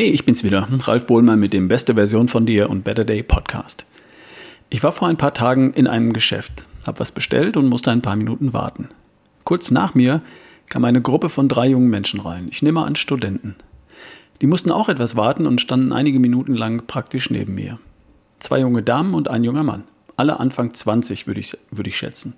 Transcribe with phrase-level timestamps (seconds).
[0.00, 3.22] Hey, ich bin's wieder, Ralf Bohlmann mit dem Beste Version von dir und Better Day
[3.22, 3.84] Podcast.
[4.70, 8.00] Ich war vor ein paar Tagen in einem Geschäft, habe was bestellt und musste ein
[8.00, 8.88] paar Minuten warten.
[9.44, 10.22] Kurz nach mir
[10.70, 12.48] kam eine Gruppe von drei jungen Menschen rein.
[12.50, 13.56] Ich nehme an Studenten.
[14.40, 17.78] Die mussten auch etwas warten und standen einige Minuten lang praktisch neben mir.
[18.38, 19.84] Zwei junge Damen und ein junger Mann.
[20.16, 22.32] Alle Anfang 20 würde ich, würde ich schätzen.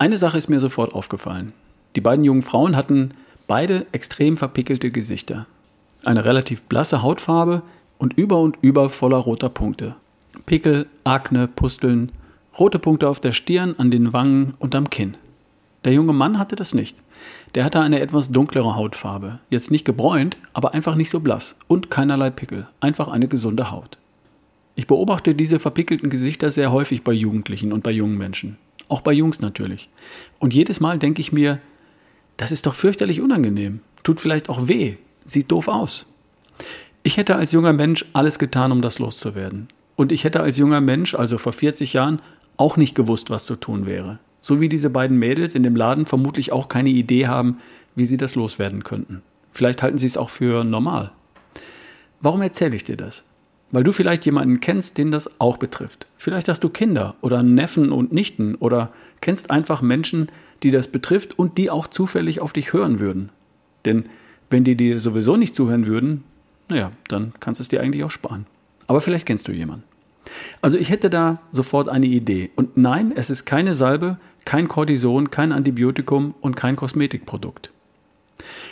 [0.00, 1.52] Eine Sache ist mir sofort aufgefallen.
[1.94, 3.12] Die beiden jungen Frauen hatten
[3.46, 5.46] beide extrem verpickelte Gesichter
[6.08, 7.62] eine relativ blasse Hautfarbe
[7.98, 9.94] und über und über voller roter Punkte.
[10.46, 12.10] Pickel, Akne, Pusteln,
[12.58, 15.16] rote Punkte auf der Stirn, an den Wangen und am Kinn.
[15.84, 16.96] Der junge Mann hatte das nicht.
[17.54, 19.40] Der hatte eine etwas dunklere Hautfarbe.
[19.50, 21.56] Jetzt nicht gebräunt, aber einfach nicht so blass.
[21.68, 22.66] Und keinerlei Pickel.
[22.80, 23.98] Einfach eine gesunde Haut.
[24.76, 28.56] Ich beobachte diese verpickelten Gesichter sehr häufig bei Jugendlichen und bei jungen Menschen.
[28.88, 29.90] Auch bei Jungs natürlich.
[30.38, 31.60] Und jedes Mal denke ich mir,
[32.38, 33.80] das ist doch fürchterlich unangenehm.
[34.04, 34.96] Tut vielleicht auch weh
[35.28, 36.06] sieht doof aus.
[37.02, 39.68] Ich hätte als junger Mensch alles getan, um das loszuwerden.
[39.96, 42.20] Und ich hätte als junger Mensch, also vor 40 Jahren,
[42.56, 44.18] auch nicht gewusst, was zu tun wäre.
[44.40, 47.58] So wie diese beiden Mädels in dem Laden vermutlich auch keine Idee haben,
[47.94, 49.22] wie sie das loswerden könnten.
[49.52, 51.12] Vielleicht halten sie es auch für normal.
[52.20, 53.24] Warum erzähle ich dir das?
[53.70, 56.08] Weil du vielleicht jemanden kennst, den das auch betrifft.
[56.16, 60.30] Vielleicht hast du Kinder oder Neffen und Nichten oder kennst einfach Menschen,
[60.62, 63.30] die das betrifft und die auch zufällig auf dich hören würden.
[63.84, 64.04] Denn
[64.50, 66.24] wenn die dir sowieso nicht zuhören würden,
[66.68, 68.46] naja, dann kannst du es dir eigentlich auch sparen.
[68.86, 69.84] Aber vielleicht kennst du jemanden.
[70.60, 72.50] Also ich hätte da sofort eine Idee.
[72.56, 77.70] Und nein, es ist keine Salbe, kein Cortison, kein Antibiotikum und kein Kosmetikprodukt.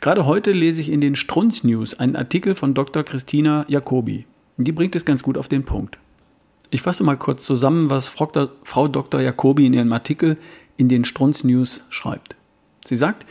[0.00, 3.02] Gerade heute lese ich in den Strunz News einen Artikel von Dr.
[3.02, 4.26] Christina Jacobi.
[4.56, 5.98] Die bringt es ganz gut auf den Punkt.
[6.70, 9.20] Ich fasse mal kurz zusammen, was Frau Dr.
[9.20, 10.36] Jacobi in ihrem Artikel
[10.76, 12.36] in den Strunz News schreibt.
[12.84, 13.26] Sie sagt,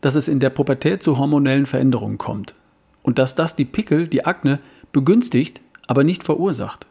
[0.00, 2.54] dass es in der Pubertät zu hormonellen Veränderungen kommt
[3.02, 4.60] und dass das die Pickel, die Akne,
[4.92, 6.86] begünstigt, aber nicht verursacht.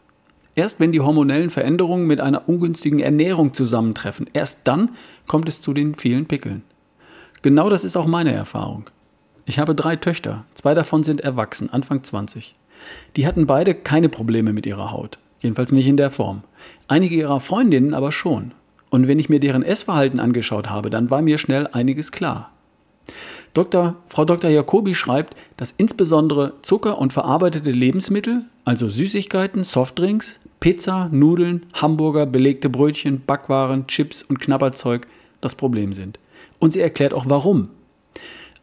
[0.56, 4.90] Erst wenn die hormonellen Veränderungen mit einer ungünstigen Ernährung zusammentreffen, erst dann
[5.28, 6.64] kommt es zu den vielen Pickeln.
[7.42, 8.90] Genau das ist auch meine Erfahrung.
[9.46, 12.56] Ich habe drei Töchter, zwei davon sind erwachsen, Anfang 20.
[13.16, 16.44] Die hatten beide keine Probleme mit ihrer Haut, jedenfalls nicht in der Form.
[16.88, 18.54] Einige ihrer Freundinnen aber schon.
[18.90, 22.52] Und wenn ich mir deren Essverhalten angeschaut habe, dann war mir schnell einiges klar.
[23.54, 23.96] Dr.
[24.08, 24.50] Frau Dr.
[24.50, 32.70] Jacobi schreibt, dass insbesondere Zucker und verarbeitete Lebensmittel, also Süßigkeiten, Softdrinks, Pizza, Nudeln, Hamburger, belegte
[32.70, 35.08] Brötchen, Backwaren, Chips und Knabberzeug
[35.42, 36.20] das Problem sind.
[36.60, 37.70] Und sie erklärt auch warum.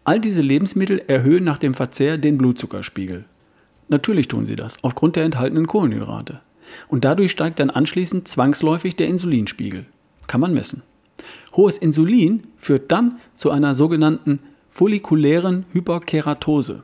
[0.05, 3.25] All diese Lebensmittel erhöhen nach dem Verzehr den Blutzuckerspiegel.
[3.89, 6.41] Natürlich tun sie das, aufgrund der enthaltenen Kohlenhydrate.
[6.89, 9.87] Und dadurch steigt dann anschließend zwangsläufig der Insulinspiegel.
[10.27, 10.83] Kann man messen.
[11.57, 16.83] Hohes Insulin führt dann zu einer sogenannten follikulären Hyperkeratose.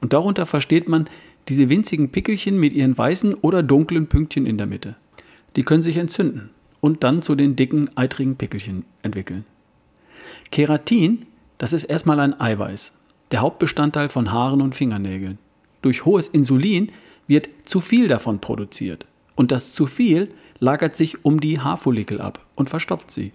[0.00, 1.08] Und darunter versteht man
[1.48, 4.96] diese winzigen Pickelchen mit ihren weißen oder dunklen Pünktchen in der Mitte.
[5.56, 9.44] Die können sich entzünden und dann zu den dicken, eitrigen Pickelchen entwickeln.
[10.50, 11.26] Keratin,
[11.58, 12.94] das ist erstmal ein Eiweiß,
[13.30, 15.38] der Hauptbestandteil von Haaren und Fingernägeln.
[15.82, 16.92] Durch hohes Insulin
[17.26, 19.06] wird zu viel davon produziert.
[19.36, 20.28] Und das zu viel
[20.58, 23.32] lagert sich um die Haarfollikel ab und verstopft sie.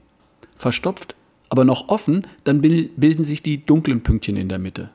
[0.55, 1.15] Verstopft
[1.49, 4.89] aber noch offen, dann bilden sich die dunklen Pünktchen in der Mitte.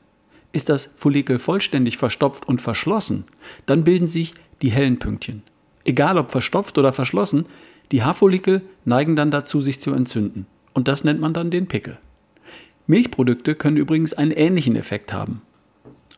[0.51, 3.23] Ist das Follikel vollständig verstopft und verschlossen,
[3.65, 5.43] dann bilden sich die hellen Pünktchen.
[5.85, 7.45] Egal ob verstopft oder verschlossen,
[7.93, 10.47] die Haarfollikel neigen dann dazu, sich zu entzünden.
[10.73, 11.97] Und das nennt man dann den Pickel.
[12.87, 15.41] Milchprodukte können übrigens einen ähnlichen Effekt haben.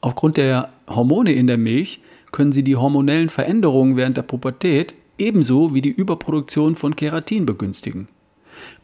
[0.02, 5.76] Aufgrund der Hormone in der Milch können sie die hormonellen Veränderungen während der Pubertät ebenso
[5.76, 8.08] wie die Überproduktion von Keratin begünstigen.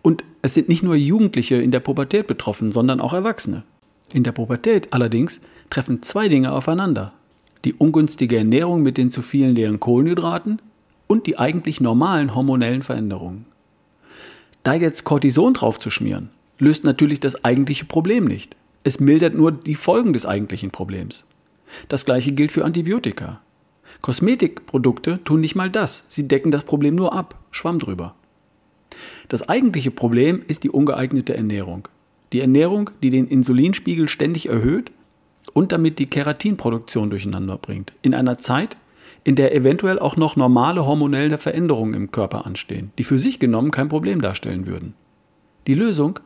[0.02, 3.64] Und es sind nicht nur Jugendliche in der Pubertät betroffen, sondern auch Erwachsene.
[4.14, 7.14] In der Pubertät allerdings treffen zwei Dinge aufeinander.
[7.66, 10.62] Die ungünstige Ernährung mit den zu vielen leeren Kohlenhydraten
[11.08, 13.46] und die eigentlich normalen hormonellen Veränderungen.
[14.64, 18.56] Da jetzt Cortison draufzuschmieren, löst natürlich das eigentliche Problem nicht.
[18.84, 21.26] Es mildert nur die Folgen des eigentlichen Problems.
[21.90, 23.42] Das gleiche gilt für Antibiotika.
[24.02, 28.16] Kosmetikprodukte tun nicht mal das, sie decken das Problem nur ab, Schwamm drüber.
[29.28, 31.88] Das eigentliche Problem ist die ungeeignete Ernährung.
[32.34, 34.92] Die Ernährung, die den Insulinspiegel ständig erhöht
[35.54, 37.94] und damit die Keratinproduktion durcheinander bringt.
[38.02, 38.78] In einer Zeit,
[39.24, 43.72] in der eventuell auch noch normale hormonelle Veränderungen im Körper anstehen, die für sich genommen
[43.72, 44.94] kein Problem darstellen würden.
[45.68, 46.20] Die Lösung?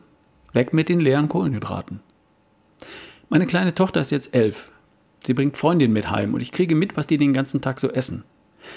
[0.52, 2.00] Weg mit den leeren Kohlenhydraten.
[3.28, 4.70] Meine kleine Tochter ist jetzt elf.
[5.24, 7.88] Sie bringt Freundinnen mit heim und ich kriege mit, was die den ganzen Tag so
[7.88, 8.24] essen.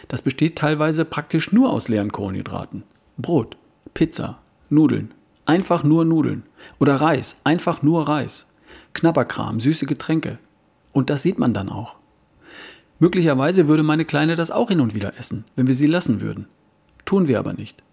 [0.07, 2.83] Das besteht teilweise praktisch nur aus leeren Kohlenhydraten.
[3.17, 3.57] Brot,
[3.93, 4.39] Pizza,
[4.69, 5.13] Nudeln,
[5.45, 6.43] einfach nur Nudeln.
[6.79, 8.47] Oder Reis, einfach nur Reis.
[8.93, 10.39] Knabberkram, süße Getränke.
[10.91, 11.97] Und das sieht man dann auch.
[12.99, 16.47] Möglicherweise würde meine Kleine das auch hin und wieder essen, wenn wir sie lassen würden.
[17.03, 17.83] Tun wir aber nicht.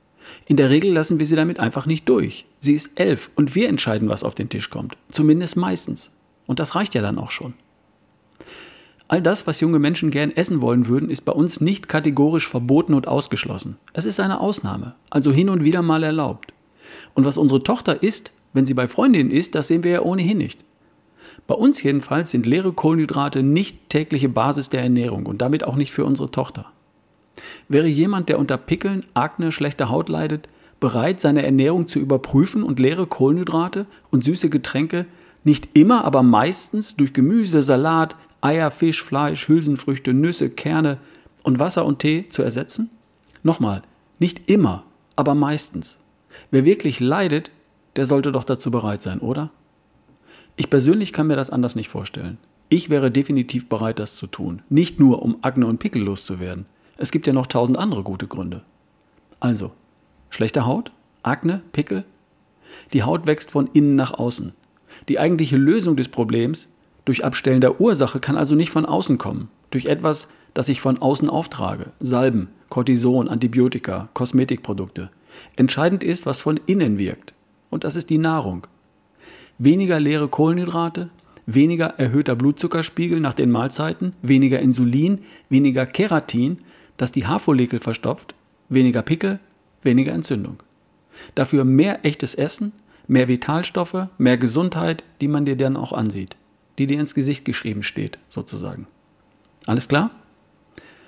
[0.46, 2.46] In der Regel lassen wir sie damit einfach nicht durch.
[2.60, 4.96] Sie ist elf und wir entscheiden, was auf den Tisch kommt.
[5.10, 6.12] Zumindest meistens.
[6.46, 7.54] Und das reicht ja dann auch schon.
[9.12, 12.94] All das, was junge Menschen gern essen wollen würden, ist bei uns nicht kategorisch verboten
[12.94, 13.76] und ausgeschlossen.
[13.92, 16.54] Es ist eine Ausnahme, also hin und wieder mal erlaubt.
[17.12, 20.38] Und was unsere Tochter isst, wenn sie bei Freundinnen isst, das sehen wir ja ohnehin
[20.38, 20.64] nicht.
[21.46, 25.92] Bei uns jedenfalls sind leere Kohlenhydrate nicht tägliche Basis der Ernährung und damit auch nicht
[25.92, 26.72] für unsere Tochter.
[27.68, 30.48] Wäre jemand, der unter Pickeln, Akne, schlechter Haut leidet,
[30.80, 35.04] bereit, seine Ernährung zu überprüfen und leere Kohlenhydrate und süße Getränke
[35.44, 40.98] nicht immer, aber meistens durch Gemüse, Salat, Eier, Fisch, Fleisch, Hülsenfrüchte, Nüsse, Kerne
[41.42, 42.90] und Wasser und Tee zu ersetzen?
[43.42, 43.82] Nochmal,
[44.18, 44.84] nicht immer,
[45.16, 45.98] aber meistens.
[46.50, 47.50] Wer wirklich leidet,
[47.96, 49.50] der sollte doch dazu bereit sein, oder?
[50.56, 52.38] Ich persönlich kann mir das anders nicht vorstellen.
[52.68, 54.62] Ich wäre definitiv bereit, das zu tun.
[54.68, 56.66] Nicht nur, um Akne und Pickel loszuwerden.
[56.96, 58.62] Es gibt ja noch tausend andere gute Gründe.
[59.40, 59.72] Also,
[60.30, 60.92] schlechte Haut,
[61.22, 62.04] Akne, Pickel.
[62.92, 64.52] Die Haut wächst von innen nach außen.
[65.08, 66.68] Die eigentliche Lösung des Problems
[67.04, 69.48] durch Abstellen der Ursache kann also nicht von außen kommen.
[69.70, 71.86] Durch etwas, das ich von außen auftrage.
[71.98, 75.10] Salben, Cortison, Antibiotika, Kosmetikprodukte.
[75.56, 77.34] Entscheidend ist, was von innen wirkt.
[77.70, 78.66] Und das ist die Nahrung
[79.58, 81.10] weniger leere Kohlenhydrate,
[81.46, 86.58] weniger erhöhter Blutzuckerspiegel nach den Mahlzeiten, weniger Insulin, weniger Keratin,
[86.96, 88.34] das die Haarfollikel verstopft,
[88.68, 89.40] weniger Pickel,
[89.82, 90.62] weniger Entzündung.
[91.34, 92.72] Dafür mehr echtes Essen,
[93.06, 96.36] mehr Vitalstoffe, mehr Gesundheit, die man dir dann auch ansieht,
[96.78, 98.86] die dir ins Gesicht geschrieben steht, sozusagen.
[99.66, 100.10] Alles klar?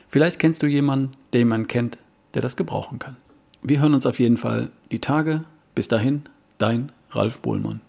[0.08, 1.99] Vielleicht kennst du jemanden, der jemanden kennt,
[2.34, 3.16] der das gebrauchen kann.
[3.62, 5.43] Wir hören uns auf jeden Fall die Tage.
[5.75, 6.22] Bis dahin,
[6.58, 7.81] dein Ralf Bohlmann.